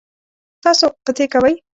تاسو 0.63 0.85
قطعی 1.05 1.25
کوئ؟ 1.33 1.53